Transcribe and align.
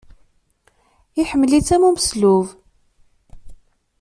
Iḥemmel-itt 1.21 1.69
am 1.75 1.83
umeslub. 1.89 2.47